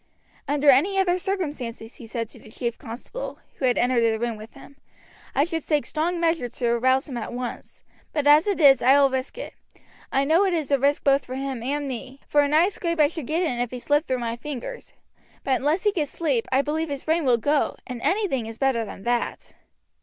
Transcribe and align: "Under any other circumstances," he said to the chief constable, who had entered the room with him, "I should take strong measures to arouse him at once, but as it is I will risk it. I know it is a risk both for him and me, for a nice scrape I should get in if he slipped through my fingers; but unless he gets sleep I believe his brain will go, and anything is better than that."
"Under 0.47 0.71
any 0.71 0.97
other 0.97 1.19
circumstances," 1.19 1.97
he 1.97 2.07
said 2.07 2.27
to 2.29 2.39
the 2.39 2.49
chief 2.49 2.79
constable, 2.79 3.37
who 3.57 3.65
had 3.65 3.77
entered 3.77 4.01
the 4.01 4.17
room 4.17 4.35
with 4.35 4.55
him, 4.55 4.77
"I 5.35 5.43
should 5.43 5.63
take 5.67 5.85
strong 5.85 6.19
measures 6.19 6.53
to 6.53 6.69
arouse 6.69 7.07
him 7.07 7.17
at 7.17 7.31
once, 7.31 7.83
but 8.11 8.25
as 8.25 8.47
it 8.47 8.59
is 8.59 8.81
I 8.81 8.99
will 8.99 9.11
risk 9.11 9.37
it. 9.37 9.53
I 10.11 10.23
know 10.25 10.43
it 10.43 10.55
is 10.55 10.71
a 10.71 10.79
risk 10.79 11.03
both 11.03 11.23
for 11.25 11.35
him 11.35 11.61
and 11.61 11.87
me, 11.87 12.21
for 12.27 12.41
a 12.41 12.47
nice 12.47 12.73
scrape 12.73 12.99
I 12.99 13.05
should 13.09 13.27
get 13.27 13.43
in 13.43 13.59
if 13.59 13.69
he 13.69 13.77
slipped 13.77 14.07
through 14.07 14.17
my 14.17 14.35
fingers; 14.37 14.93
but 15.43 15.57
unless 15.57 15.83
he 15.83 15.91
gets 15.91 16.09
sleep 16.09 16.47
I 16.51 16.63
believe 16.63 16.89
his 16.89 17.03
brain 17.03 17.23
will 17.23 17.37
go, 17.37 17.75
and 17.85 18.01
anything 18.01 18.47
is 18.47 18.57
better 18.57 18.83
than 18.83 19.03
that." 19.03 19.53